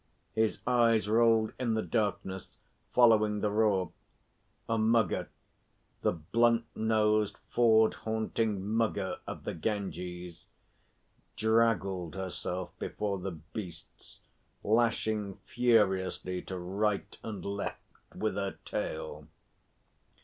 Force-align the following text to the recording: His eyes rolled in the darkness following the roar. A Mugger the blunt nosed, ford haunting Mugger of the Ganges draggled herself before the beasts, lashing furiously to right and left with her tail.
His 0.33 0.61
eyes 0.65 1.07
rolled 1.07 1.53
in 1.59 1.75
the 1.75 1.83
darkness 1.83 2.57
following 2.91 3.41
the 3.41 3.51
roar. 3.51 3.91
A 4.67 4.75
Mugger 4.79 5.29
the 6.01 6.13
blunt 6.13 6.65
nosed, 6.75 7.37
ford 7.51 7.93
haunting 7.93 8.67
Mugger 8.67 9.19
of 9.27 9.43
the 9.43 9.53
Ganges 9.53 10.45
draggled 11.35 12.15
herself 12.15 12.71
before 12.79 13.19
the 13.19 13.33
beasts, 13.53 14.17
lashing 14.63 15.35
furiously 15.45 16.41
to 16.41 16.57
right 16.57 17.15
and 17.21 17.45
left 17.45 17.83
with 18.15 18.33
her 18.37 18.57
tail. 18.65 19.27